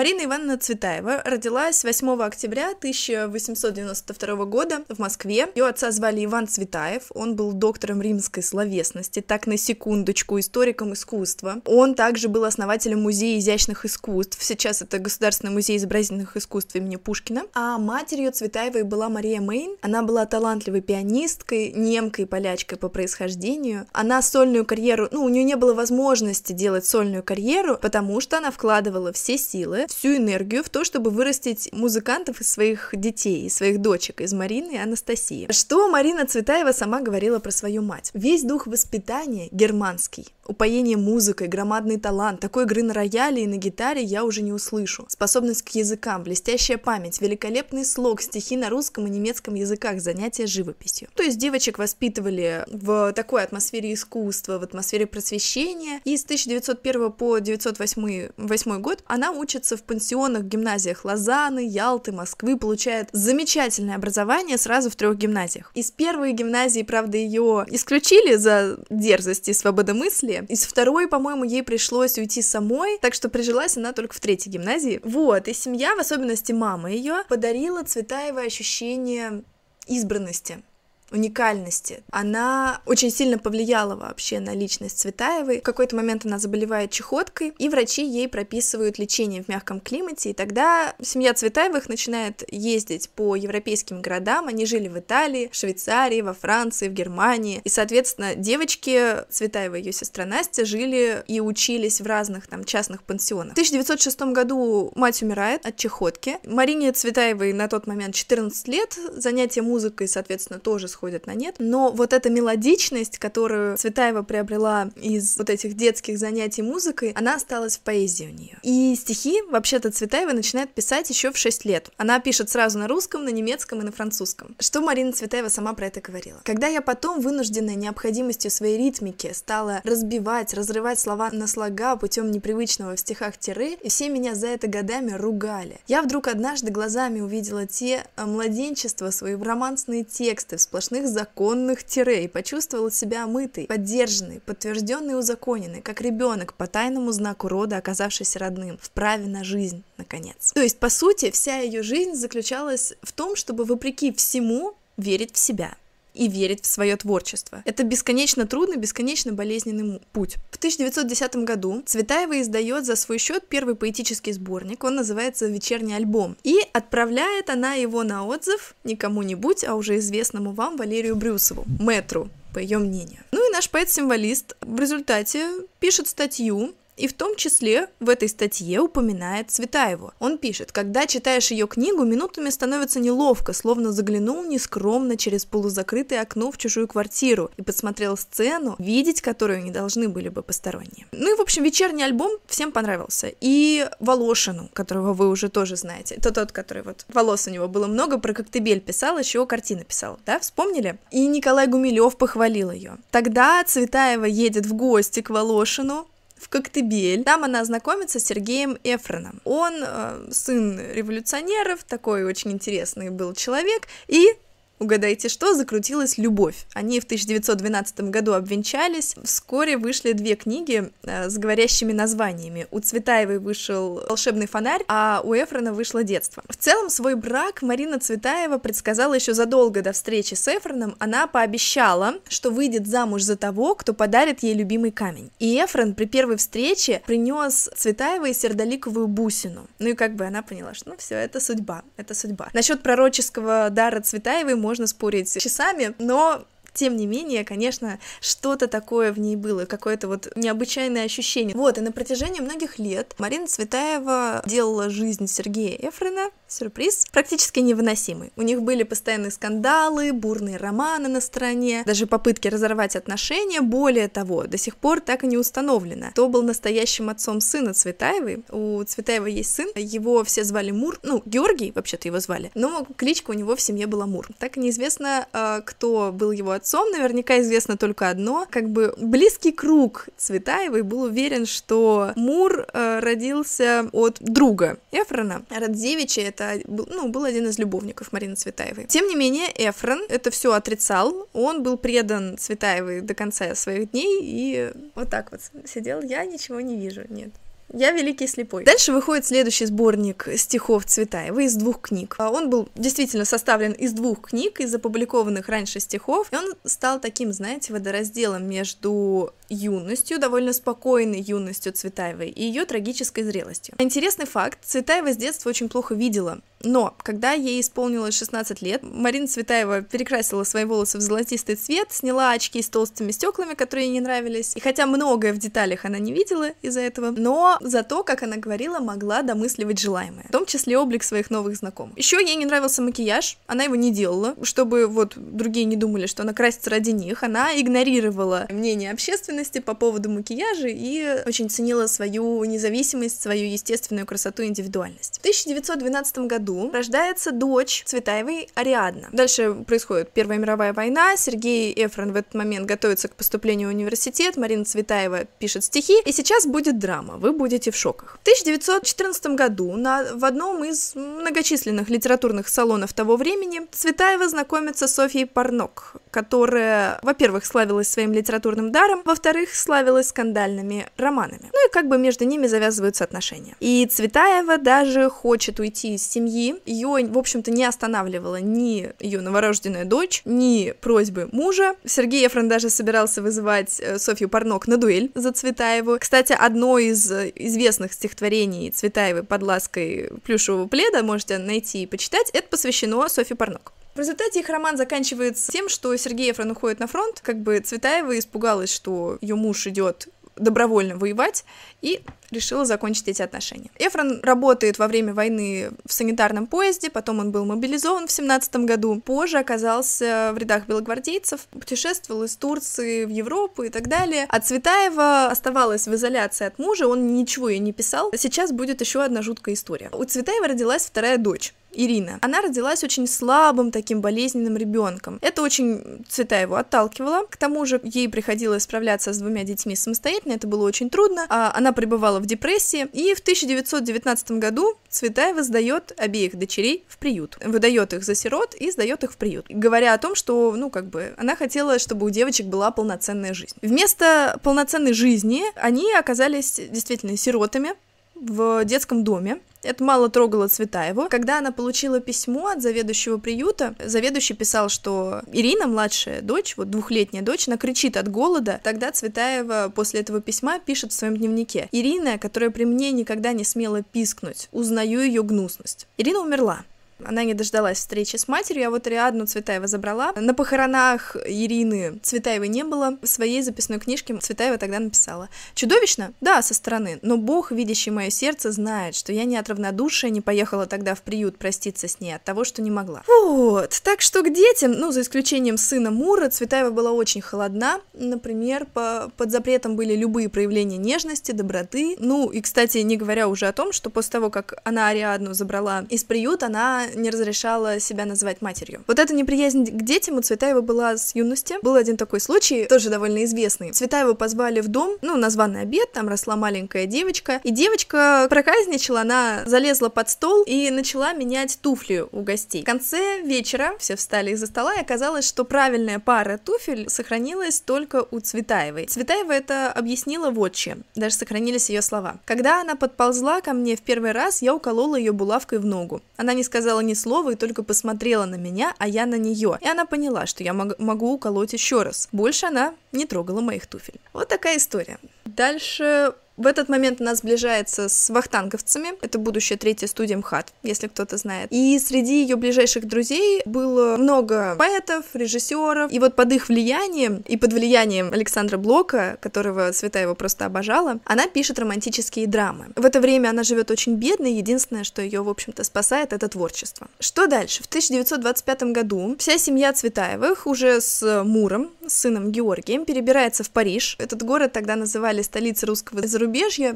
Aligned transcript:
Марина 0.00 0.24
Ивановна 0.24 0.56
Цветаева 0.56 1.20
родилась 1.26 1.84
8 1.84 2.22
октября 2.22 2.70
1892 2.70 4.44
года 4.46 4.82
в 4.88 4.98
Москве. 4.98 5.46
Ее 5.54 5.66
отца 5.66 5.90
звали 5.90 6.24
Иван 6.24 6.48
Цветаев, 6.48 7.12
он 7.14 7.36
был 7.36 7.52
доктором 7.52 8.00
римской 8.00 8.42
словесности, 8.42 9.20
так 9.20 9.46
на 9.46 9.58
секундочку, 9.58 10.40
историком 10.40 10.94
искусства. 10.94 11.60
Он 11.66 11.94
также 11.94 12.30
был 12.30 12.44
основателем 12.44 13.02
Музея 13.02 13.38
изящных 13.38 13.84
искусств, 13.84 14.42
сейчас 14.42 14.80
это 14.80 14.98
Государственный 14.98 15.52
музей 15.52 15.76
изобразительных 15.76 16.34
искусств 16.34 16.74
имени 16.76 16.96
Пушкина. 16.96 17.42
А 17.52 17.76
матерью 17.76 18.32
Цветаевой 18.32 18.84
была 18.84 19.10
Мария 19.10 19.42
Мейн, 19.42 19.76
она 19.82 20.02
была 20.02 20.24
талантливой 20.24 20.80
пианисткой, 20.80 21.72
немкой, 21.72 22.24
полячкой 22.24 22.78
по 22.78 22.88
происхождению. 22.88 23.86
Она 23.92 24.22
сольную 24.22 24.64
карьеру, 24.64 25.08
ну, 25.10 25.24
у 25.24 25.28
нее 25.28 25.44
не 25.44 25.56
было 25.56 25.74
возможности 25.74 26.54
делать 26.54 26.86
сольную 26.86 27.22
карьеру, 27.22 27.76
потому 27.76 28.22
что 28.22 28.38
она 28.38 28.50
вкладывала 28.50 29.12
все 29.12 29.36
силы 29.36 29.88
всю 29.92 30.16
энергию 30.16 30.62
в 30.64 30.68
то, 30.68 30.84
чтобы 30.84 31.10
вырастить 31.10 31.68
музыкантов 31.72 32.40
из 32.40 32.50
своих 32.50 32.90
детей, 32.92 33.46
из 33.46 33.54
своих 33.54 33.80
дочек, 33.80 34.20
из 34.20 34.32
Марины 34.32 34.72
и 34.72 34.78
Анастасии. 34.78 35.50
Что 35.50 35.88
Марина 35.88 36.26
Цветаева 36.26 36.72
сама 36.72 37.00
говорила 37.00 37.38
про 37.38 37.50
свою 37.50 37.82
мать? 37.82 38.10
Весь 38.14 38.42
дух 38.42 38.66
воспитания 38.66 39.48
германский, 39.50 40.26
упоение 40.46 40.96
музыкой, 40.96 41.48
громадный 41.48 41.98
талант, 41.98 42.40
такой 42.40 42.64
игры 42.64 42.82
на 42.82 42.94
рояле 42.94 43.44
и 43.44 43.46
на 43.46 43.56
гитаре 43.56 44.02
я 44.02 44.24
уже 44.24 44.42
не 44.42 44.52
услышу. 44.52 45.06
Способность 45.08 45.62
к 45.62 45.68
языкам, 45.70 46.22
блестящая 46.22 46.78
память, 46.78 47.20
великолепный 47.20 47.84
слог, 47.84 48.20
стихи 48.20 48.56
на 48.56 48.68
русском 48.68 49.06
и 49.06 49.10
немецком 49.10 49.54
языках, 49.54 50.00
занятия 50.00 50.46
живописью. 50.46 51.08
То 51.14 51.22
есть 51.22 51.38
девочек 51.38 51.78
воспитывали 51.78 52.64
в 52.68 53.12
такой 53.12 53.42
атмосфере 53.42 53.92
искусства, 53.94 54.58
в 54.58 54.62
атмосфере 54.62 55.06
просвещения, 55.06 56.00
и 56.04 56.16
с 56.16 56.24
1901 56.24 57.12
по 57.12 57.34
1908 57.34 58.80
год 58.80 59.02
она 59.06 59.30
учится 59.30 59.76
в 59.80 59.84
пансионах, 59.84 60.44
гимназиях 60.44 61.04
Лозанны, 61.04 61.66
Ялты, 61.66 62.12
Москвы, 62.12 62.56
получает 62.56 63.08
замечательное 63.12 63.96
образование 63.96 64.58
сразу 64.58 64.90
в 64.90 64.96
трех 64.96 65.16
гимназиях. 65.16 65.70
Из 65.74 65.90
первой 65.90 66.32
гимназии, 66.32 66.82
правда, 66.82 67.16
ее 67.16 67.66
исключили 67.68 68.36
за 68.36 68.78
дерзость 68.90 69.48
и 69.48 69.52
свободомыслие. 69.52 70.46
Из 70.48 70.64
второй, 70.64 71.08
по-моему, 71.08 71.44
ей 71.44 71.62
пришлось 71.62 72.18
уйти 72.18 72.42
самой, 72.42 72.98
так 73.00 73.14
что 73.14 73.28
прижилась 73.28 73.76
она 73.76 73.92
только 73.92 74.14
в 74.14 74.20
третьей 74.20 74.52
гимназии. 74.52 75.00
Вот, 75.02 75.48
и 75.48 75.54
семья, 75.54 75.94
в 75.96 76.00
особенности 76.00 76.52
мама 76.52 76.90
ее, 76.90 77.22
подарила 77.28 77.82
Цветаевой 77.82 78.46
ощущение 78.46 79.42
избранности 79.86 80.62
уникальности. 81.10 82.02
Она 82.10 82.80
очень 82.86 83.10
сильно 83.10 83.38
повлияла 83.38 83.96
вообще 83.96 84.40
на 84.40 84.54
личность 84.54 84.98
Цветаевой. 84.98 85.60
В 85.60 85.62
какой-то 85.62 85.96
момент 85.96 86.24
она 86.24 86.38
заболевает 86.38 86.90
чехоткой, 86.90 87.52
и 87.58 87.68
врачи 87.68 88.04
ей 88.04 88.28
прописывают 88.28 88.98
лечение 88.98 89.42
в 89.42 89.48
мягком 89.48 89.80
климате, 89.80 90.30
и 90.30 90.34
тогда 90.34 90.94
семья 91.02 91.34
Цветаевых 91.34 91.88
начинает 91.88 92.42
ездить 92.52 93.10
по 93.10 93.36
европейским 93.36 94.00
городам. 94.00 94.48
Они 94.48 94.66
жили 94.66 94.88
в 94.88 94.98
Италии, 94.98 95.50
в 95.52 95.54
Швейцарии, 95.54 96.20
во 96.20 96.32
Франции, 96.32 96.88
в 96.88 96.92
Германии. 96.92 97.60
И, 97.64 97.68
соответственно, 97.68 98.34
девочки 98.34 99.24
Цветаева 99.30 99.76
и 99.76 99.90
ее 99.90 99.92
сестра 99.92 100.24
Настя 100.24 100.64
жили 100.64 101.22
и 101.26 101.40
учились 101.40 102.00
в 102.00 102.06
разных 102.06 102.46
там 102.46 102.64
частных 102.64 103.02
пансионах. 103.02 103.50
В 103.50 103.58
1906 103.58 104.20
году 104.32 104.92
мать 104.94 105.22
умирает 105.22 105.66
от 105.66 105.76
чехотки. 105.76 106.38
Марине 106.44 106.92
Цветаевой 106.92 107.52
на 107.52 107.68
тот 107.68 107.86
момент 107.86 108.14
14 108.14 108.68
лет. 108.68 108.98
Занятия 109.14 109.62
музыкой, 109.62 110.08
соответственно, 110.08 110.60
тоже 110.60 110.88
сходят 111.00 111.26
на 111.26 111.34
нет. 111.34 111.56
Но 111.58 111.90
вот 111.90 112.12
эта 112.12 112.28
мелодичность, 112.28 113.18
которую 113.18 113.78
Цветаева 113.78 114.22
приобрела 114.22 114.90
из 114.96 115.38
вот 115.38 115.48
этих 115.48 115.74
детских 115.74 116.18
занятий 116.18 116.60
музыкой, 116.60 117.12
она 117.16 117.36
осталась 117.36 117.78
в 117.78 117.80
поэзии 117.80 118.26
у 118.26 118.38
нее. 118.38 118.58
И 118.62 118.94
стихи, 118.96 119.40
вообще-то, 119.50 119.90
Цветаева 119.90 120.32
начинает 120.32 120.74
писать 120.74 121.08
еще 121.08 121.32
в 121.32 121.38
6 121.38 121.64
лет. 121.64 121.88
Она 121.96 122.20
пишет 122.20 122.50
сразу 122.50 122.78
на 122.78 122.86
русском, 122.86 123.24
на 123.24 123.30
немецком 123.30 123.80
и 123.80 123.84
на 123.84 123.92
французском. 123.92 124.54
Что 124.58 124.82
Марина 124.82 125.12
Цветаева 125.12 125.48
сама 125.48 125.72
про 125.72 125.86
это 125.86 126.02
говорила? 126.02 126.40
Когда 126.44 126.66
я 126.66 126.82
потом, 126.82 127.20
вынужденная 127.20 127.76
необходимостью 127.76 128.50
своей 128.50 128.76
ритмики, 128.76 129.32
стала 129.32 129.80
разбивать, 129.84 130.52
разрывать 130.52 131.00
слова 131.00 131.30
на 131.32 131.46
слога 131.46 131.96
путем 131.96 132.30
непривычного 132.30 132.94
в 132.96 133.00
стихах 133.00 133.38
тире, 133.38 133.74
и 133.76 133.88
все 133.88 134.10
меня 134.10 134.34
за 134.34 134.48
это 134.48 134.66
годами 134.66 135.12
ругали. 135.12 135.78
Я 135.86 136.02
вдруг 136.02 136.28
однажды 136.28 136.70
глазами 136.70 137.20
увидела 137.20 137.66
те 137.66 138.04
э, 138.16 138.26
младенчества, 138.26 139.10
свои 139.10 139.34
романсные 139.34 140.04
тексты 140.04 140.58
в 140.58 140.60
сплошных 140.60 140.89
сплошных 140.90 141.08
законных 141.08 141.84
тире 141.84 142.24
и 142.24 142.28
почувствовала 142.28 142.90
себя 142.90 143.24
омытой, 143.24 143.66
поддержанной, 143.66 144.40
подтвержденной 144.40 145.12
и 145.12 145.16
узаконенной, 145.16 145.82
как 145.82 146.00
ребенок 146.00 146.54
по 146.54 146.66
тайному 146.66 147.12
знаку 147.12 147.48
рода, 147.48 147.76
оказавшийся 147.76 148.38
родным, 148.40 148.76
в 148.80 148.90
праве 148.90 149.26
на 149.26 149.44
жизнь, 149.44 149.82
наконец. 149.96 150.52
То 150.52 150.62
есть, 150.62 150.78
по 150.78 150.88
сути, 150.88 151.30
вся 151.30 151.58
ее 151.58 151.82
жизнь 151.82 152.14
заключалась 152.14 152.94
в 153.02 153.12
том, 153.12 153.36
чтобы 153.36 153.64
вопреки 153.64 154.12
всему 154.12 154.74
верить 154.96 155.34
в 155.34 155.38
себя, 155.38 155.76
и 156.20 156.28
верить 156.28 156.62
в 156.62 156.66
свое 156.66 156.96
творчество. 156.96 157.62
Это 157.64 157.82
бесконечно 157.82 158.46
трудный, 158.46 158.76
бесконечно 158.76 159.32
болезненный 159.32 160.02
путь. 160.12 160.36
В 160.50 160.58
1910 160.58 161.36
году 161.36 161.82
Цветаева 161.86 162.42
издает 162.42 162.84
за 162.84 162.94
свой 162.94 163.16
счет 163.16 163.48
первый 163.48 163.74
поэтический 163.74 164.32
сборник, 164.32 164.84
он 164.84 164.96
называется 164.96 165.46
«Вечерний 165.46 165.94
альбом», 165.94 166.36
и 166.44 166.58
отправляет 166.74 167.48
она 167.48 167.72
его 167.72 168.02
на 168.04 168.26
отзыв 168.26 168.74
не 168.84 168.96
кому-нибудь, 168.96 169.64
а 169.64 169.74
уже 169.74 169.96
известному 169.96 170.52
вам 170.52 170.76
Валерию 170.76 171.16
Брюсову, 171.16 171.64
мэтру, 171.80 172.28
по 172.52 172.58
ее 172.58 172.76
мнению. 172.76 173.20
Ну 173.32 173.48
и 173.48 173.52
наш 173.52 173.70
поэт-символист 173.70 174.56
в 174.60 174.78
результате 174.78 175.46
пишет 175.78 176.06
статью 176.06 176.74
и 177.00 177.08
в 177.08 177.14
том 177.14 177.34
числе 177.34 177.88
в 177.98 178.08
этой 178.08 178.28
статье 178.28 178.80
упоминает 178.80 179.50
Цветаеву. 179.50 180.12
Он 180.18 180.36
пишет, 180.36 180.70
когда 180.70 181.06
читаешь 181.06 181.50
ее 181.50 181.66
книгу, 181.66 182.04
минутами 182.04 182.50
становится 182.50 183.00
неловко, 183.00 183.52
словно 183.54 183.90
заглянул 183.90 184.44
нескромно 184.44 185.16
через 185.16 185.46
полузакрытое 185.46 186.20
окно 186.20 186.52
в 186.52 186.58
чужую 186.58 186.88
квартиру 186.88 187.50
и 187.56 187.62
подсмотрел 187.62 188.16
сцену, 188.16 188.76
видеть 188.78 189.22
которую 189.22 189.62
не 189.64 189.70
должны 189.70 190.08
были 190.08 190.28
бы 190.28 190.42
посторонние. 190.42 191.06
Ну 191.12 191.32
и, 191.32 191.36
в 191.36 191.40
общем, 191.40 191.64
вечерний 191.64 192.04
альбом 192.04 192.32
всем 192.46 192.70
понравился. 192.70 193.32
И 193.40 193.88
Волошину, 193.98 194.68
которого 194.74 195.14
вы 195.14 195.28
уже 195.28 195.48
тоже 195.48 195.76
знаете, 195.76 196.16
это 196.16 196.32
тот, 196.32 196.52
который 196.52 196.82
вот 196.82 197.06
волос 197.08 197.46
у 197.46 197.50
него 197.50 197.66
было 197.66 197.86
много, 197.86 198.18
про 198.18 198.34
Коктебель 198.34 198.80
писал, 198.80 199.18
еще 199.18 199.46
картины 199.46 199.84
писал, 199.84 200.18
да, 200.26 200.38
вспомнили? 200.38 200.98
И 201.10 201.26
Николай 201.26 201.66
Гумилев 201.66 202.16
похвалил 202.16 202.70
ее. 202.70 202.98
Тогда 203.10 203.64
Цветаева 203.64 204.26
едет 204.26 204.66
в 204.66 204.74
гости 204.74 205.22
к 205.22 205.30
Волошину, 205.30 206.06
в 206.40 206.48
Коктебель. 206.48 207.22
Там 207.24 207.44
она 207.44 207.64
знакомится 207.64 208.18
с 208.18 208.24
Сергеем 208.24 208.78
Эфроном. 208.82 209.40
Он 209.44 209.74
э, 209.82 210.28
сын 210.30 210.80
революционеров, 210.92 211.84
такой 211.84 212.24
очень 212.24 212.52
интересный 212.52 213.10
был 213.10 213.34
человек, 213.34 213.86
и 214.08 214.34
Угадайте 214.80 215.28
что, 215.28 215.54
закрутилась 215.54 216.16
любовь. 216.16 216.64
Они 216.72 217.00
в 217.00 217.04
1912 217.04 218.00
году 218.08 218.32
обвенчались. 218.32 219.14
Вскоре 219.22 219.76
вышли 219.76 220.12
две 220.12 220.36
книги 220.36 220.90
э, 221.02 221.28
с 221.28 221.36
говорящими 221.36 221.92
названиями. 221.92 222.66
У 222.70 222.80
Цветаевой 222.80 223.40
вышел 223.40 224.02
«Волшебный 224.08 224.46
фонарь», 224.46 224.82
а 224.88 225.20
у 225.22 225.34
Эфрона 225.34 225.74
вышло 225.74 226.02
«Детство». 226.02 226.42
В 226.48 226.56
целом, 226.56 226.88
свой 226.88 227.14
брак 227.14 227.60
Марина 227.60 227.98
Цветаева 227.98 228.56
предсказала 228.56 229.12
еще 229.12 229.34
задолго 229.34 229.82
до 229.82 229.92
встречи 229.92 230.32
с 230.32 230.48
Эфроном. 230.48 230.96
Она 230.98 231.26
пообещала, 231.26 232.14
что 232.30 232.50
выйдет 232.50 232.86
замуж 232.86 233.20
за 233.20 233.36
того, 233.36 233.74
кто 233.74 233.92
подарит 233.92 234.42
ей 234.42 234.54
любимый 234.54 234.92
камень. 234.92 235.30
И 235.38 235.62
Эфрон 235.62 235.94
при 235.94 236.06
первой 236.06 236.38
встрече 236.38 237.02
принес 237.04 237.68
Цветаевой 237.76 238.32
сердоликовую 238.32 239.08
бусину. 239.08 239.66
Ну 239.78 239.88
и 239.88 239.94
как 239.94 240.14
бы 240.14 240.24
она 240.24 240.40
поняла, 240.40 240.72
что 240.72 240.88
ну 240.88 240.96
все, 240.96 241.16
это 241.16 241.38
судьба, 241.38 241.82
это 241.98 242.14
судьба. 242.14 242.48
Насчет 242.54 242.82
пророческого 242.82 243.68
дара 243.68 244.00
Цветаевой 244.00 244.54
можно 244.70 244.86
спорить 244.86 245.36
часами, 245.42 245.96
но 245.98 246.44
тем 246.72 246.96
не 246.96 247.04
менее, 247.04 247.44
конечно, 247.44 247.98
что-то 248.20 248.68
такое 248.68 249.12
в 249.12 249.18
ней 249.18 249.34
было, 249.34 249.64
какое-то 249.64 250.06
вот 250.06 250.28
необычайное 250.36 251.06
ощущение. 251.06 251.56
Вот, 251.56 251.76
и 251.76 251.80
на 251.80 251.90
протяжении 251.90 252.40
многих 252.40 252.78
лет 252.78 253.16
Марина 253.18 253.48
Цветаева 253.48 254.44
делала 254.46 254.88
жизнь 254.88 255.26
Сергея 255.26 255.76
Эфрена 255.88 256.30
сюрприз, 256.50 257.06
практически 257.12 257.60
невыносимый. 257.60 258.32
У 258.36 258.42
них 258.42 258.62
были 258.62 258.82
постоянные 258.82 259.30
скандалы, 259.30 260.12
бурные 260.12 260.56
романы 260.56 261.08
на 261.08 261.20
стороне, 261.20 261.82
даже 261.86 262.06
попытки 262.06 262.48
разорвать 262.48 262.96
отношения. 262.96 263.60
Более 263.60 264.08
того, 264.08 264.44
до 264.44 264.58
сих 264.58 264.76
пор 264.76 265.00
так 265.00 265.24
и 265.24 265.26
не 265.26 265.36
установлено, 265.38 266.10
кто 266.10 266.28
был 266.28 266.42
настоящим 266.42 267.08
отцом 267.08 267.40
сына 267.40 267.74
Цветаевой. 267.74 268.42
У 268.50 268.82
Цветаевой 268.82 269.32
есть 269.32 269.54
сын, 269.54 269.68
его 269.74 270.24
все 270.24 270.44
звали 270.44 270.70
Мур, 270.70 270.98
ну, 271.02 271.22
Георгий 271.24 271.72
вообще-то 271.74 272.08
его 272.08 272.20
звали, 272.20 272.50
но 272.54 272.86
кличка 272.96 273.30
у 273.30 273.34
него 273.34 273.56
в 273.56 273.60
семье 273.60 273.86
была 273.86 274.06
Мур. 274.06 274.28
Так 274.38 274.56
и 274.56 274.60
неизвестно, 274.60 275.26
а, 275.32 275.60
кто 275.60 276.12
был 276.12 276.32
его 276.32 276.50
отцом, 276.52 276.90
наверняка 276.90 277.40
известно 277.40 277.76
только 277.76 278.08
одно, 278.08 278.46
как 278.50 278.68
бы 278.70 278.94
близкий 278.98 279.52
круг 279.52 280.08
Цветаевой 280.16 280.82
был 280.82 281.02
уверен, 281.02 281.46
что 281.46 282.12
Мур 282.16 282.66
а, 282.72 283.00
родился 283.00 283.88
от 283.92 284.18
друга 284.20 284.78
Эфрона 284.90 285.42
Радзевича, 285.50 286.20
это 286.20 286.39
это 286.40 286.62
ну, 286.66 287.08
был 287.08 287.24
один 287.24 287.46
из 287.46 287.58
любовников 287.58 288.12
Марины 288.12 288.34
Цветаевой. 288.34 288.86
Тем 288.86 289.06
не 289.06 289.16
менее, 289.16 289.46
Эфрон 289.54 290.02
это 290.08 290.30
все 290.30 290.52
отрицал, 290.52 291.28
он 291.32 291.62
был 291.62 291.76
предан 291.76 292.38
Цветаевой 292.38 293.00
до 293.00 293.14
конца 293.14 293.54
своих 293.54 293.90
дней, 293.90 294.20
и 294.22 294.72
вот 294.94 295.10
так 295.10 295.30
вот 295.32 295.40
сидел, 295.66 296.02
я 296.02 296.24
ничего 296.24 296.60
не 296.60 296.76
вижу, 296.76 297.02
нет. 297.08 297.30
Я 297.72 297.92
великий 297.92 298.26
слепой. 298.26 298.64
Дальше 298.64 298.92
выходит 298.92 299.26
следующий 299.26 299.66
сборник 299.66 300.28
стихов 300.36 300.84
Цветаева 300.86 301.40
из 301.40 301.54
двух 301.54 301.80
книг. 301.80 302.16
А 302.18 302.30
он 302.30 302.50
был 302.50 302.68
действительно 302.74 303.24
составлен 303.24 303.72
из 303.72 303.92
двух 303.92 304.22
книг, 304.22 304.60
из 304.60 304.74
опубликованных 304.74 305.48
раньше 305.48 305.78
стихов, 305.80 306.28
и 306.32 306.36
он 306.36 306.54
стал 306.64 307.00
таким, 307.00 307.32
знаете, 307.32 307.72
водоразделом 307.72 308.48
между 308.48 309.32
юностью, 309.48 310.18
довольно 310.18 310.52
спокойной 310.52 311.20
юностью 311.20 311.72
Цветаевой 311.72 312.28
и 312.28 312.44
ее 312.44 312.64
трагической 312.64 313.24
зрелостью. 313.24 313.74
Интересный 313.78 314.26
факт, 314.26 314.58
Цветаева 314.64 315.12
с 315.12 315.16
детства 315.16 315.50
очень 315.50 315.68
плохо 315.68 315.94
видела, 315.94 316.40
но 316.62 316.94
когда 316.98 317.32
ей 317.32 317.60
исполнилось 317.60 318.16
16 318.16 318.62
лет, 318.62 318.82
Марина 318.82 319.26
Цветаева 319.26 319.82
перекрасила 319.82 320.44
свои 320.44 320.64
волосы 320.64 320.98
в 320.98 321.00
золотистый 321.00 321.56
цвет, 321.56 321.88
сняла 321.90 322.32
очки 322.32 322.62
с 322.62 322.68
толстыми 322.68 323.12
стеклами, 323.12 323.54
которые 323.54 323.86
ей 323.86 323.92
не 323.92 324.00
нравились, 324.00 324.56
и 324.56 324.60
хотя 324.60 324.86
многое 324.86 325.32
в 325.32 325.38
деталях 325.38 325.84
она 325.84 325.98
не 325.98 326.12
видела 326.12 326.50
из-за 326.62 326.80
этого, 326.80 327.10
но 327.10 327.58
зато, 327.60 328.02
как 328.02 328.22
она 328.22 328.36
говорила, 328.36 328.78
могла 328.78 329.22
домысливать 329.22 329.78
желаемое, 329.78 330.26
в 330.28 330.32
том 330.32 330.46
числе 330.46 330.78
облик 330.78 331.02
своих 331.02 331.30
новых 331.30 331.56
знакомых. 331.56 331.96
Еще 331.96 332.16
ей 332.16 332.36
не 332.36 332.46
нравился 332.46 332.82
макияж, 332.82 333.38
она 333.46 333.64
его 333.64 333.74
не 333.74 333.92
делала, 333.92 334.34
чтобы 334.42 334.86
вот 334.86 335.14
другие 335.16 335.66
не 335.66 335.76
думали, 335.76 336.06
что 336.06 336.22
она 336.22 336.32
красится 336.32 336.70
ради 336.70 336.90
них, 336.90 337.22
она 337.22 337.58
игнорировала 337.60 338.46
мнение 338.50 338.90
общественности, 338.90 339.60
по 339.60 339.74
поводу 339.74 340.10
макияжа 340.10 340.68
и 340.68 341.22
очень 341.26 341.50
ценила 341.50 341.86
свою 341.86 342.42
независимость, 342.44 343.22
свою 343.22 343.46
естественную 343.46 344.06
красоту 344.06 344.42
и 344.42 344.46
индивидуальность. 344.46 345.16
В 345.16 345.20
1912 345.20 346.18
году 346.20 346.70
рождается 346.72 347.30
дочь 347.32 347.82
Цветаевой 347.84 348.48
Ариадна. 348.54 349.08
Дальше 349.12 349.54
происходит 349.66 350.10
Первая 350.12 350.38
мировая 350.38 350.72
война, 350.72 351.16
Сергей 351.16 351.72
Эфрон 351.76 352.12
в 352.12 352.16
этот 352.16 352.34
момент 352.34 352.66
готовится 352.66 353.08
к 353.08 353.14
поступлению 353.14 353.68
в 353.68 353.72
университет, 353.72 354.36
Марина 354.36 354.64
Цветаева 354.64 355.26
пишет 355.38 355.64
стихи, 355.64 356.00
и 356.04 356.12
сейчас 356.12 356.46
будет 356.46 356.78
драма, 356.78 357.16
вы 357.16 357.32
будете 357.32 357.49
в 357.70 357.76
шоках. 357.76 358.18
В 358.18 358.22
1914 358.22 359.26
году 359.28 359.76
на, 359.76 360.04
в 360.14 360.24
одном 360.24 360.64
из 360.64 360.94
многочисленных 360.94 361.88
литературных 361.88 362.48
салонов 362.48 362.92
того 362.92 363.16
времени 363.16 363.62
Цветаева 363.70 364.28
знакомится 364.28 364.86
с 364.86 364.94
Софьей 364.94 365.26
Парнок, 365.26 365.94
которая, 366.10 366.98
во-первых, 367.02 367.44
славилась 367.44 367.88
своим 367.88 368.12
литературным 368.12 368.72
даром, 368.72 369.02
во-вторых, 369.04 369.40
во-вторых, 369.40 369.54
славилась 369.54 370.08
скандальными 370.08 370.86
романами. 370.96 371.50
Ну 371.52 371.68
и 371.68 371.72
как 371.72 371.88
бы 371.88 371.98
между 371.98 372.24
ними 372.24 372.46
завязываются 372.46 373.04
отношения. 373.04 373.54
И 373.60 373.86
Цветаева 373.86 374.58
даже 374.58 375.08
хочет 375.08 375.60
уйти 375.60 375.94
из 375.94 376.06
семьи. 376.06 376.56
Ее, 376.66 377.06
в 377.06 377.18
общем-то, 377.18 377.50
не 377.50 377.64
останавливала 377.64 378.40
ни 378.40 378.92
ее 378.98 379.20
новорожденная 379.20 379.84
дочь, 379.84 380.22
ни 380.24 380.74
просьбы 380.80 381.28
мужа. 381.32 381.74
Сергей 381.84 382.24
Ефрон 382.24 382.48
даже 382.48 382.70
собирался 382.70 383.22
вызывать 383.22 383.80
э, 383.80 383.98
Софью 383.98 384.28
Парнок 384.28 384.66
на 384.66 384.76
дуэль 384.76 385.10
за 385.14 385.32
Цветаеву. 385.32 385.98
Кстати, 386.00 386.36
одно 386.38 386.78
из 386.78 387.10
э, 387.10 387.32
известных 387.46 387.92
стихотворений 387.92 388.70
Цветаевой 388.70 389.22
под 389.22 389.42
лаской 389.42 390.10
плюшевого 390.24 390.66
пледа 390.66 391.02
можете 391.02 391.38
найти 391.38 391.82
и 391.82 391.86
почитать. 391.86 392.30
Это 392.32 392.48
посвящено 392.48 393.08
Софье 393.08 393.36
Парнок. 393.36 393.72
В 393.94 393.98
результате 393.98 394.40
их 394.40 394.48
роман 394.48 394.76
заканчивается 394.76 395.50
тем, 395.50 395.68
что 395.68 395.94
Сергей 395.96 396.28
Ефрон 396.28 396.52
уходит 396.52 396.78
на 396.78 396.86
фронт, 396.86 397.20
как 397.20 397.40
бы 397.40 397.58
Цветаева 397.58 398.18
испугалась, 398.18 398.72
что 398.72 399.18
ее 399.20 399.34
муж 399.34 399.66
идет 399.66 400.08
добровольно 400.36 400.96
воевать, 400.96 401.44
и 401.82 402.00
решила 402.30 402.64
закончить 402.64 403.08
эти 403.08 403.22
отношения. 403.22 403.70
Эфрон 403.78 404.20
работает 404.22 404.78
во 404.78 404.88
время 404.88 405.14
войны 405.14 405.70
в 405.86 405.92
санитарном 405.92 406.46
поезде, 406.46 406.90
потом 406.90 407.20
он 407.20 407.30
был 407.30 407.44
мобилизован 407.44 408.06
в 408.06 408.12
17 408.12 408.56
году, 408.56 409.00
позже 409.00 409.38
оказался 409.38 410.32
в 410.34 410.38
рядах 410.38 410.66
белогвардейцев, 410.66 411.40
путешествовал 411.50 412.24
из 412.24 412.36
Турции 412.36 413.04
в 413.04 413.10
Европу 413.10 413.62
и 413.62 413.68
так 413.68 413.88
далее. 413.88 414.26
А 414.28 414.40
Цветаева 414.40 415.26
оставалась 415.26 415.86
в 415.86 415.94
изоляции 415.94 416.46
от 416.46 416.58
мужа, 416.58 416.86
он 416.86 417.14
ничего 417.14 417.48
ей 417.48 417.58
не 417.58 417.72
писал. 417.72 418.10
Сейчас 418.16 418.52
будет 418.52 418.80
еще 418.80 419.02
одна 419.02 419.22
жуткая 419.22 419.54
история. 419.54 419.90
У 419.92 420.04
Цветаева 420.04 420.48
родилась 420.48 420.84
вторая 420.84 421.18
дочь. 421.18 421.54
Ирина. 421.72 422.18
Она 422.20 422.40
родилась 422.40 422.84
очень 422.84 423.06
слабым, 423.06 423.70
таким 423.70 424.00
болезненным 424.00 424.56
ребенком. 424.56 425.18
Это 425.22 425.42
очень 425.42 426.04
Цветаеву 426.08 426.56
отталкивало. 426.56 427.26
К 427.26 427.36
тому 427.36 427.64
же 427.64 427.80
ей 427.82 428.08
приходилось 428.08 428.64
справляться 428.64 429.12
с 429.12 429.18
двумя 429.18 429.44
детьми 429.44 429.76
самостоятельно, 429.76 430.34
это 430.34 430.46
было 430.46 430.66
очень 430.66 430.90
трудно. 430.90 431.26
А 431.28 431.52
она 431.54 431.72
пребывала 431.72 432.19
в 432.20 432.26
депрессии, 432.26 432.86
и 432.92 433.14
в 433.14 433.20
1919 433.20 434.32
году 434.32 434.74
Цветаева 434.88 435.42
сдает 435.42 435.92
обеих 435.96 436.36
дочерей 436.36 436.84
в 436.88 436.98
приют. 436.98 437.38
Выдает 437.44 437.92
их 437.92 438.04
за 438.04 438.14
сирот 438.14 438.54
и 438.54 438.70
сдает 438.70 439.04
их 439.04 439.12
в 439.12 439.16
приют. 439.16 439.46
Говоря 439.48 439.94
о 439.94 439.98
том, 439.98 440.14
что, 440.14 440.54
ну, 440.56 440.70
как 440.70 440.88
бы, 440.88 441.14
она 441.16 441.36
хотела, 441.36 441.78
чтобы 441.78 442.06
у 442.06 442.10
девочек 442.10 442.46
была 442.46 442.70
полноценная 442.70 443.34
жизнь. 443.34 443.56
Вместо 443.62 444.38
полноценной 444.42 444.92
жизни 444.92 445.42
они 445.56 445.92
оказались 445.92 446.60
действительно 446.70 447.16
сиротами, 447.16 447.74
в 448.20 448.64
детском 448.64 449.04
доме. 449.04 449.40
Это 449.62 449.84
мало 449.84 450.08
трогало 450.08 450.48
Цветаеву. 450.48 451.08
Когда 451.10 451.38
она 451.38 451.52
получила 451.52 452.00
письмо 452.00 452.48
от 452.48 452.62
заведующего 452.62 453.18
приюта, 453.18 453.74
заведующий 453.84 454.34
писал, 454.34 454.68
что 454.68 455.22
Ирина, 455.32 455.66
младшая 455.66 456.22
дочь, 456.22 456.56
вот 456.56 456.70
двухлетняя 456.70 457.22
дочь, 457.22 457.46
она 457.46 457.58
кричит 457.58 457.96
от 457.96 458.08
голода. 458.08 458.60
Тогда 458.62 458.90
Цветаева 458.90 459.70
после 459.74 460.00
этого 460.00 460.20
письма 460.20 460.58
пишет 460.58 460.92
в 460.92 460.94
своем 460.94 461.16
дневнике. 461.16 461.68
Ирина, 461.72 462.18
которая 462.18 462.50
при 462.50 462.64
мне 462.64 462.90
никогда 462.90 463.32
не 463.32 463.44
смела 463.44 463.82
пискнуть, 463.82 464.48
узнаю 464.52 465.00
ее 465.00 465.22
гнусность. 465.22 465.86
Ирина 465.98 466.20
умерла. 466.20 466.64
Она 467.04 467.24
не 467.24 467.34
дождалась 467.34 467.78
встречи 467.78 468.16
с 468.16 468.28
матерью, 468.28 468.68
а 468.68 468.70
вот 468.70 468.86
Риадну 468.86 469.26
Цветаева 469.26 469.66
забрала. 469.66 470.12
На 470.16 470.34
похоронах 470.34 471.16
Ирины 471.26 471.98
Цветаевой 472.02 472.48
не 472.48 472.64
было. 472.64 472.98
В 473.02 473.06
своей 473.06 473.42
записной 473.42 473.78
книжке 473.78 474.16
Цветаева 474.16 474.58
тогда 474.58 474.78
написала. 474.78 475.28
Чудовищно? 475.54 476.12
Да, 476.20 476.42
со 476.42 476.54
стороны. 476.54 476.98
Но 477.02 477.16
Бог, 477.16 477.52
видящий 477.52 477.90
мое 477.90 478.10
сердце, 478.10 478.52
знает, 478.52 478.94
что 478.94 479.12
я 479.12 479.24
не 479.24 479.36
от 479.36 479.48
равнодушия 479.48 480.10
не 480.10 480.20
поехала 480.20 480.66
тогда 480.66 480.94
в 480.94 481.02
приют 481.02 481.38
проститься 481.38 481.88
с 481.88 482.00
ней 482.00 482.14
от 482.14 482.24
того, 482.24 482.44
что 482.44 482.62
не 482.62 482.70
могла. 482.70 483.02
Вот. 483.06 483.80
Так 483.82 484.00
что 484.00 484.22
к 484.22 484.32
детям, 484.32 484.72
ну, 484.72 484.92
за 484.92 485.02
исключением 485.02 485.56
сына 485.56 485.90
Мура, 485.90 486.28
Цветаева 486.28 486.70
была 486.70 486.92
очень 486.92 487.20
холодна. 487.20 487.80
Например, 487.92 488.66
по, 488.66 489.10
под 489.16 489.30
запретом 489.30 489.76
были 489.76 489.94
любые 489.94 490.28
проявления 490.28 490.76
нежности, 490.76 491.32
доброты. 491.32 491.96
Ну, 491.98 492.30
и, 492.30 492.40
кстати, 492.40 492.78
не 492.78 492.96
говоря 492.96 493.28
уже 493.28 493.46
о 493.46 493.52
том, 493.52 493.72
что 493.72 493.90
после 493.90 494.12
того, 494.12 494.30
как 494.30 494.54
она 494.64 494.88
Ариадну 494.88 495.34
забрала 495.34 495.84
из 495.88 496.04
приюта, 496.04 496.46
она 496.46 496.86
не 496.94 497.10
разрешала 497.10 497.80
себя 497.80 498.04
называть 498.04 498.42
матерью. 498.42 498.84
Вот 498.86 498.98
эта 498.98 499.14
неприязнь 499.14 499.66
к 499.66 499.82
детям 499.82 500.18
у 500.18 500.20
Цветаева 500.20 500.60
была 500.60 500.96
с 500.96 501.14
юности. 501.14 501.56
Был 501.62 501.74
один 501.74 501.96
такой 501.96 502.20
случай, 502.20 502.66
тоже 502.66 502.90
довольно 502.90 503.24
известный. 503.24 503.72
Цветаеву 503.72 504.14
позвали 504.14 504.60
в 504.60 504.68
дом, 504.68 504.96
ну, 505.02 505.16
на 505.16 505.30
званый 505.30 505.62
обед, 505.62 505.92
там 505.92 506.08
росла 506.08 506.36
маленькая 506.36 506.86
девочка, 506.86 507.40
и 507.44 507.50
девочка 507.50 508.26
проказничала, 508.28 509.02
она 509.02 509.42
залезла 509.46 509.88
под 509.88 510.10
стол 510.10 510.44
и 510.46 510.70
начала 510.70 511.12
менять 511.12 511.58
туфли 511.60 512.04
у 512.10 512.22
гостей. 512.22 512.62
В 512.62 512.66
конце 512.66 513.20
вечера 513.22 513.74
все 513.78 513.96
встали 513.96 514.32
из-за 514.32 514.46
стола, 514.46 514.74
и 514.74 514.80
оказалось, 514.80 515.28
что 515.28 515.44
правильная 515.44 515.98
пара 515.98 516.38
туфель 516.38 516.88
сохранилась 516.88 517.60
только 517.60 518.06
у 518.10 518.20
Цветаевой. 518.20 518.86
Цветаева 518.86 519.32
это 519.32 519.70
объяснила 519.72 520.30
вот 520.30 520.52
чем, 520.52 520.84
даже 520.94 521.14
сохранились 521.14 521.70
ее 521.70 521.82
слова. 521.82 522.18
Когда 522.24 522.60
она 522.60 522.74
подползла 522.74 523.40
ко 523.40 523.52
мне 523.52 523.76
в 523.76 523.82
первый 523.82 524.12
раз, 524.12 524.42
я 524.42 524.54
уколола 524.54 524.96
ее 524.96 525.12
булавкой 525.12 525.58
в 525.58 525.64
ногу. 525.64 526.02
Она 526.16 526.34
не 526.34 526.44
сказала 526.44 526.79
сказала 526.80 526.88
ни 526.88 526.94
слова 526.94 527.30
и 527.32 527.36
только 527.36 527.62
посмотрела 527.62 528.26
на 528.26 528.36
меня, 528.36 528.74
а 528.78 528.86
я 528.88 529.06
на 529.06 529.16
нее. 529.18 529.58
И 529.60 529.68
она 529.68 529.84
поняла, 529.84 530.26
что 530.26 530.44
я 530.44 530.52
мог- 530.52 530.78
могу 530.78 531.12
уколоть 531.12 531.52
еще 531.52 531.82
раз. 531.82 532.08
Больше 532.12 532.46
она 532.46 532.72
не 532.92 533.04
трогала 533.06 533.40
моих 533.40 533.66
туфель. 533.66 534.00
Вот 534.12 534.28
такая 534.28 534.56
история. 534.56 534.98
Дальше 535.24 536.12
В 536.40 536.46
этот 536.46 536.70
момент 536.70 537.02
она 537.02 537.14
сближается 537.14 537.90
с 537.90 538.08
вахтанговцами, 538.08 538.92
это 539.02 539.18
будущая 539.18 539.58
третья 539.58 539.86
студия 539.86 540.16
МХАТ, 540.16 540.54
если 540.62 540.86
кто-то 540.86 541.18
знает. 541.18 541.48
И 541.52 541.78
среди 541.78 542.22
ее 542.22 542.36
ближайших 542.36 542.88
друзей 542.88 543.42
было 543.44 543.98
много 543.98 544.56
поэтов, 544.58 545.04
режиссеров, 545.12 545.92
и 545.92 545.98
вот 545.98 546.16
под 546.16 546.32
их 546.32 546.48
влиянием 546.48 547.22
и 547.28 547.36
под 547.36 547.52
влиянием 547.52 548.10
Александра 548.10 548.56
Блока, 548.56 549.18
которого 549.20 549.72
Светаева 549.72 550.14
просто 550.14 550.46
обожала, 550.46 550.98
она 551.04 551.26
пишет 551.26 551.58
романтические 551.58 552.26
драмы. 552.26 552.68
В 552.74 552.86
это 552.86 553.00
время 553.00 553.28
она 553.28 553.42
живет 553.42 553.70
очень 553.70 553.96
бедно, 553.96 554.26
единственное, 554.26 554.84
что 554.84 555.02
ее, 555.02 555.22
в 555.22 555.28
общем-то, 555.28 555.62
спасает, 555.62 556.14
это 556.14 556.26
творчество. 556.28 556.88
Что 557.00 557.26
дальше? 557.26 557.62
В 557.62 557.66
1925 557.66 558.62
году 558.62 559.14
вся 559.18 559.36
семья 559.36 559.74
Цветаевых 559.74 560.46
уже 560.46 560.80
с 560.80 561.22
Муром, 561.22 561.70
сыном 561.86 562.32
Георгием, 562.32 562.86
перебирается 562.86 563.44
в 563.44 563.50
Париж. 563.50 563.96
Этот 563.98 564.22
город 564.22 564.54
тогда 564.54 564.74
называли 564.76 565.20
столицей 565.20 565.66
русского 565.66 566.06
зарубежья, 566.06 566.29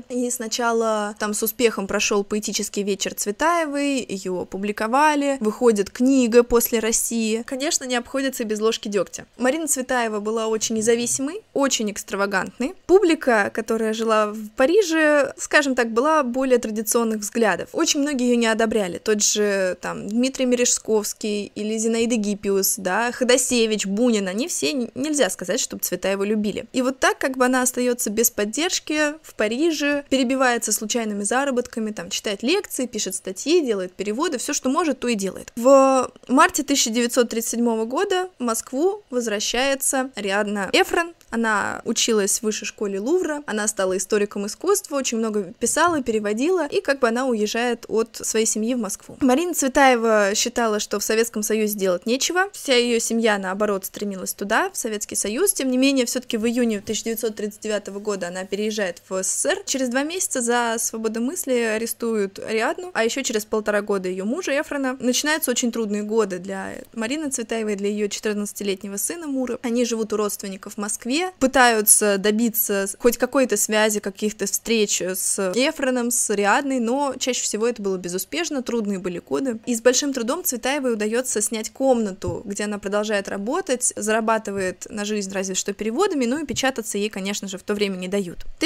и 0.08 0.30
сначала 0.30 1.14
там 1.18 1.34
с 1.34 1.42
успехом 1.42 1.86
прошел 1.86 2.24
поэтический 2.24 2.82
вечер 2.82 3.14
Цветаевой, 3.14 4.04
ее 4.08 4.42
опубликовали, 4.42 5.38
выходит 5.40 5.90
книга 5.90 6.42
после 6.42 6.78
России. 6.78 7.42
Конечно, 7.46 7.84
не 7.84 7.96
обходится 7.96 8.44
без 8.44 8.60
ложки 8.60 8.88
дегтя. 8.88 9.26
Марина 9.38 9.66
Цветаева 9.66 10.20
была 10.20 10.46
очень 10.46 10.76
независимой, 10.76 11.42
очень 11.52 11.90
экстравагантной. 11.90 12.74
Публика, 12.86 13.50
которая 13.54 13.92
жила 13.92 14.26
в 14.26 14.50
Париже, 14.56 15.32
скажем 15.36 15.74
так, 15.74 15.92
была 15.92 16.22
более 16.22 16.58
традиционных 16.58 17.20
взглядов. 17.20 17.68
Очень 17.72 18.00
многие 18.00 18.30
ее 18.30 18.36
не 18.36 18.46
одобряли. 18.46 18.98
Тот 18.98 19.22
же 19.22 19.76
там 19.80 20.08
Дмитрий 20.08 20.46
Мережковский 20.46 21.52
или 21.54 21.76
Зинаида 21.78 22.16
Гиппиус, 22.16 22.76
да, 22.78 23.12
Ходосевич, 23.12 23.86
Бунин, 23.86 24.28
они 24.28 24.48
все 24.48 24.72
нельзя 24.72 25.30
сказать, 25.30 25.60
чтобы 25.60 25.82
Цветаеву 25.82 26.24
любили. 26.24 26.66
И 26.72 26.82
вот 26.82 26.98
так 26.98 27.18
как 27.18 27.36
бы 27.36 27.44
она 27.44 27.62
остается 27.62 28.10
без 28.10 28.30
поддержки 28.30 29.14
в 29.22 29.34
Париже, 29.34 29.43
перебивается 29.48 30.72
случайными 30.72 31.22
заработками, 31.22 31.90
там 31.90 32.10
читает 32.10 32.42
лекции, 32.42 32.86
пишет 32.86 33.14
статьи, 33.14 33.60
делает 33.60 33.92
переводы, 33.92 34.38
все, 34.38 34.52
что 34.52 34.68
может, 34.68 35.00
то 35.00 35.08
и 35.08 35.14
делает. 35.14 35.52
В 35.56 36.10
марте 36.28 36.62
1937 36.62 37.84
года 37.86 38.28
в 38.38 38.42
Москву 38.42 39.02
возвращается 39.10 40.10
Ариадна 40.14 40.70
Эфрон, 40.72 41.12
она 41.34 41.82
училась 41.84 42.38
в 42.38 42.42
высшей 42.44 42.64
школе 42.64 43.00
Лувра, 43.00 43.42
она 43.46 43.66
стала 43.66 43.96
историком 43.96 44.46
искусства, 44.46 44.94
очень 44.94 45.18
много 45.18 45.52
писала, 45.58 46.00
переводила, 46.00 46.64
и 46.64 46.80
как 46.80 47.00
бы 47.00 47.08
она 47.08 47.26
уезжает 47.26 47.86
от 47.88 48.20
своей 48.22 48.46
семьи 48.46 48.72
в 48.76 48.78
Москву. 48.78 49.16
Марина 49.20 49.52
Цветаева 49.52 50.30
считала, 50.36 50.78
что 50.78 51.00
в 51.00 51.04
Советском 51.04 51.42
Союзе 51.42 51.76
делать 51.76 52.06
нечего, 52.06 52.48
вся 52.52 52.76
ее 52.76 53.00
семья, 53.00 53.38
наоборот, 53.38 53.84
стремилась 53.84 54.32
туда, 54.32 54.70
в 54.70 54.76
Советский 54.76 55.16
Союз, 55.16 55.52
тем 55.52 55.72
не 55.72 55.76
менее, 55.76 56.06
все-таки 56.06 56.36
в 56.36 56.46
июне 56.46 56.78
1939 56.78 57.88
года 58.00 58.28
она 58.28 58.44
переезжает 58.44 59.02
в 59.08 59.24
СССР, 59.34 59.62
через 59.66 59.88
два 59.88 60.02
месяца 60.04 60.40
за 60.40 60.76
свободомыслие 60.78 61.72
арестуют 61.72 62.38
Ариадну, 62.38 62.90
а 62.94 63.04
еще 63.04 63.22
через 63.22 63.44
полтора 63.44 63.82
года 63.82 64.08
ее 64.08 64.24
мужа 64.24 64.58
Эфрона. 64.60 64.96
Начинаются 65.00 65.50
очень 65.50 65.72
трудные 65.72 66.02
годы 66.02 66.38
для 66.38 66.74
Марины 66.94 67.30
Цветаевой, 67.30 67.76
для 67.76 67.88
ее 67.88 68.06
14-летнего 68.06 68.96
сына 68.96 69.26
Мура. 69.26 69.58
Они 69.62 69.84
живут 69.84 70.12
у 70.12 70.16
родственников 70.16 70.74
в 70.74 70.78
Москве, 70.78 71.32
пытаются 71.38 72.18
добиться 72.18 72.86
хоть 72.98 73.18
какой-то 73.18 73.56
связи, 73.56 74.00
каких-то 74.00 74.46
встреч 74.46 75.02
с 75.02 75.52
Эфроном, 75.54 76.10
с 76.10 76.32
Риадной, 76.34 76.80
но 76.80 77.14
чаще 77.18 77.42
всего 77.42 77.66
это 77.66 77.82
было 77.82 77.96
безуспешно, 77.96 78.62
трудные 78.62 78.98
были 78.98 79.18
годы. 79.18 79.58
И 79.66 79.74
с 79.74 79.80
большим 79.80 80.12
трудом 80.12 80.44
Цветаевой 80.44 80.92
удается 80.92 81.40
снять 81.40 81.70
комнату, 81.70 82.42
где 82.44 82.64
она 82.64 82.78
продолжает 82.78 83.28
работать, 83.28 83.92
зарабатывает 83.96 84.86
на 84.88 85.04
жизнь 85.04 85.32
разве 85.32 85.54
что 85.54 85.72
переводами, 85.72 86.24
ну 86.26 86.42
и 86.42 86.46
печататься 86.46 86.98
ей, 86.98 87.08
конечно 87.08 87.48
же, 87.48 87.58
в 87.58 87.62
то 87.62 87.74
время 87.74 87.96
не 87.96 88.08
дают. 88.08 88.44
В 88.44 88.58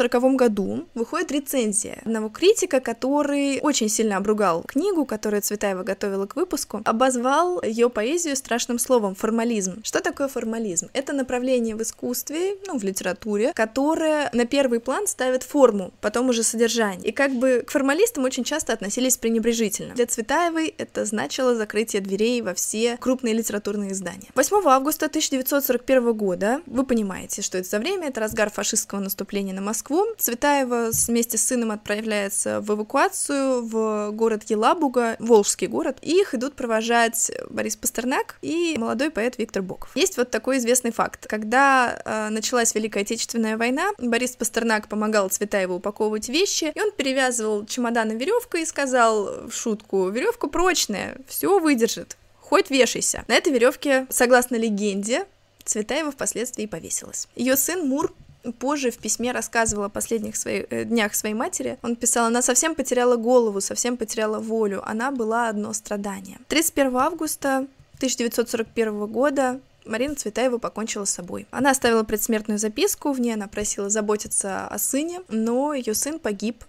1940 0.00 0.36
году 0.36 0.88
выходит 0.94 1.30
рецензия 1.30 2.00
одного 2.04 2.30
критика, 2.30 2.80
который 2.80 3.60
очень 3.60 3.88
сильно 3.88 4.16
обругал 4.16 4.62
книгу, 4.62 5.04
которую 5.04 5.42
Цветаева 5.42 5.82
готовила 5.82 6.26
к 6.26 6.36
выпуску, 6.36 6.80
обозвал 6.84 7.62
ее 7.62 7.90
поэзию 7.90 8.36
страшным 8.36 8.78
словом 8.78 9.14
формализм. 9.14 9.82
Что 9.84 10.00
такое 10.00 10.28
формализм? 10.28 10.88
Это 10.94 11.12
направление 11.12 11.76
в 11.76 11.82
искусстве, 11.82 12.56
ну, 12.66 12.78
в 12.78 12.84
литературе, 12.84 13.52
которая 13.54 14.30
на 14.32 14.46
первый 14.46 14.80
план 14.80 15.06
ставит 15.06 15.42
форму, 15.42 15.92
потом 16.00 16.28
уже 16.30 16.42
содержание. 16.42 17.08
И 17.10 17.12
как 17.12 17.32
бы 17.32 17.62
к 17.66 17.70
формалистам 17.70 18.24
очень 18.24 18.44
часто 18.44 18.72
относились 18.72 19.16
пренебрежительно. 19.16 19.94
Для 19.94 20.06
Цветаевой 20.06 20.74
это 20.78 21.04
значило 21.04 21.54
закрытие 21.54 22.00
дверей 22.00 22.40
во 22.40 22.54
все 22.54 22.96
крупные 22.96 23.34
литературные 23.34 23.92
издания. 23.92 24.28
8 24.34 24.56
августа 24.64 25.06
1941 25.06 26.12
года, 26.14 26.62
вы 26.66 26.84
понимаете, 26.84 27.42
что 27.42 27.58
это 27.58 27.68
за 27.68 27.78
время, 27.78 28.08
это 28.08 28.20
разгар 28.20 28.50
фашистского 28.50 29.00
наступления 29.00 29.52
на 29.52 29.60
Москву, 29.60 29.89
Цветаева 30.18 30.90
вместе 31.08 31.36
с 31.38 31.46
сыном 31.46 31.70
отправляется 31.72 32.60
в 32.60 32.70
эвакуацию 32.74 33.62
в 33.62 34.10
город 34.12 34.44
Елабуга, 34.48 35.16
Волжский 35.18 35.66
город, 35.66 35.98
их 36.02 36.34
идут 36.34 36.54
провожать 36.54 37.30
Борис 37.48 37.76
Пастернак 37.76 38.36
и 38.42 38.76
молодой 38.78 39.10
поэт 39.10 39.38
Виктор 39.38 39.62
Боков. 39.62 39.90
Есть 39.96 40.16
вот 40.16 40.30
такой 40.30 40.58
известный 40.58 40.92
факт. 40.92 41.26
Когда 41.26 42.00
э, 42.04 42.28
началась 42.30 42.74
Великая 42.74 43.00
Отечественная 43.00 43.56
война, 43.56 43.90
Борис 43.98 44.36
Пастернак 44.36 44.88
помогал 44.88 45.28
Цветаеву 45.28 45.76
упаковывать 45.76 46.28
вещи, 46.28 46.72
и 46.74 46.80
он 46.80 46.92
перевязывал 46.92 47.66
чемоданы 47.66 48.12
веревкой 48.12 48.62
и 48.62 48.66
сказал 48.66 49.48
в 49.48 49.52
шутку, 49.52 50.08
веревка 50.08 50.48
прочная, 50.48 51.16
все 51.26 51.58
выдержит, 51.58 52.16
хоть 52.38 52.70
вешайся. 52.70 53.24
На 53.28 53.34
этой 53.34 53.52
веревке, 53.52 54.06
согласно 54.10 54.56
легенде, 54.56 55.26
Цветаева 55.64 56.12
впоследствии 56.12 56.66
повесилась. 56.66 57.28
Ее 57.34 57.56
сын 57.56 57.86
Мур 57.86 58.12
позже 58.58 58.90
в 58.90 58.98
письме 58.98 59.32
рассказывал 59.32 59.84
о 59.84 59.88
последних 59.88 60.36
своих, 60.36 60.66
э, 60.70 60.84
днях 60.84 61.14
своей 61.14 61.34
матери. 61.34 61.78
Он 61.82 61.96
писал, 61.96 62.26
она 62.26 62.42
совсем 62.42 62.74
потеряла 62.74 63.16
голову, 63.16 63.60
совсем 63.60 63.96
потеряла 63.96 64.38
волю, 64.38 64.82
она 64.88 65.10
была 65.10 65.48
одно 65.48 65.72
страдание. 65.72 66.38
31 66.48 66.96
августа 66.96 67.66
1941 67.96 69.06
года 69.06 69.60
Марина 69.84 70.14
Цветаева 70.14 70.58
покончила 70.58 71.04
с 71.04 71.10
собой. 71.10 71.46
Она 71.50 71.70
оставила 71.70 72.02
предсмертную 72.02 72.58
записку, 72.58 73.12
в 73.12 73.20
ней 73.20 73.32
она 73.32 73.48
просила 73.48 73.90
заботиться 73.90 74.66
о 74.66 74.78
сыне, 74.78 75.20
но 75.28 75.74
ее 75.74 75.94
сын 75.94 76.18
погиб 76.18 76.64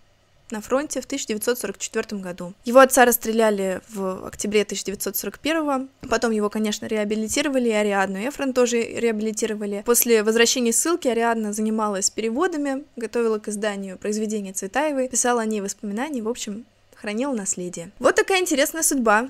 на 0.51 0.61
фронте 0.61 1.01
в 1.01 1.05
1944 1.05 2.21
году. 2.21 2.53
Его 2.65 2.79
отца 2.79 3.05
расстреляли 3.05 3.81
в 3.89 4.25
октябре 4.25 4.61
1941, 4.61 5.89
потом 6.09 6.31
его, 6.31 6.49
конечно, 6.49 6.85
реабилитировали, 6.85 7.69
и 7.69 7.73
Ариадну 7.73 8.19
Эфрон 8.27 8.53
тоже 8.53 8.81
реабилитировали. 8.81 9.83
После 9.85 10.23
возвращения 10.23 10.73
ссылки 10.73 11.07
Ариадна 11.07 11.53
занималась 11.53 12.09
переводами, 12.09 12.83
готовила 12.95 13.39
к 13.39 13.47
изданию 13.47 13.97
произведения 13.97 14.53
Цветаевой, 14.53 15.07
писала 15.07 15.41
о 15.41 15.45
ней 15.45 15.61
воспоминания, 15.61 16.21
в 16.21 16.29
общем, 16.29 16.65
хранила 16.95 17.33
наследие. 17.33 17.91
Вот 17.99 18.15
такая 18.15 18.41
интересная 18.41 18.83
судьба 18.83 19.29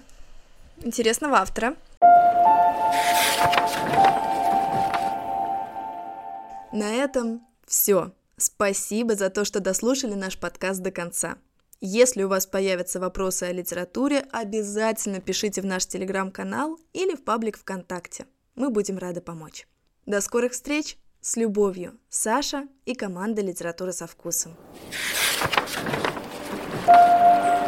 интересного 0.83 1.37
автора. 1.37 1.75
На 6.71 6.93
этом 6.93 7.41
все. 7.67 8.11
Спасибо 8.41 9.13
за 9.15 9.29
то, 9.29 9.45
что 9.45 9.59
дослушали 9.59 10.15
наш 10.15 10.35
подкаст 10.35 10.81
до 10.81 10.89
конца. 10.89 11.37
Если 11.79 12.23
у 12.23 12.27
вас 12.27 12.47
появятся 12.47 12.99
вопросы 12.99 13.43
о 13.43 13.51
литературе, 13.51 14.25
обязательно 14.31 15.21
пишите 15.21 15.61
в 15.61 15.65
наш 15.65 15.85
телеграм-канал 15.85 16.79
или 16.91 17.13
в 17.15 17.23
паблик 17.23 17.59
ВКонтакте. 17.59 18.25
Мы 18.55 18.71
будем 18.71 18.97
рады 18.97 19.21
помочь. 19.21 19.67
До 20.07 20.21
скорых 20.21 20.53
встреч! 20.53 20.97
С 21.21 21.37
любовью, 21.37 21.99
Саша 22.09 22.67
и 22.85 22.95
команда 22.95 23.43
Литературы 23.43 23.93
со 23.93 24.07
вкусом». 24.07 24.57
thank 26.87 27.55
you 27.55 27.60